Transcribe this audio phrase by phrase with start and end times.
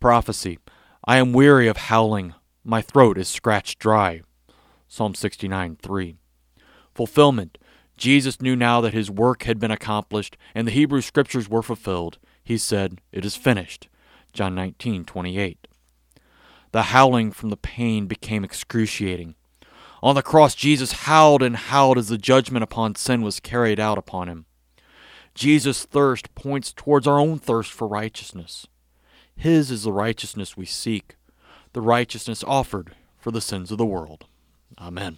[0.00, 0.58] Prophecy
[1.04, 2.32] I am weary of howling,
[2.64, 4.22] my throat is scratched dry.
[4.88, 6.16] Psalm 69 3.
[6.94, 7.58] Fulfillment
[7.98, 12.16] Jesus knew now that his work had been accomplished and the Hebrew scriptures were fulfilled.
[12.42, 13.90] He said, It is finished.
[14.32, 15.68] John 19 28.
[16.72, 19.34] The howling from the pain became excruciating.
[20.02, 23.98] On the cross, Jesus howled and howled as the judgment upon sin was carried out
[23.98, 24.46] upon him.
[25.34, 28.66] Jesus' thirst points towards our own thirst for righteousness.
[29.40, 31.16] His is the righteousness we seek,
[31.72, 34.26] the righteousness offered for the sins of the world.
[34.78, 35.16] Amen.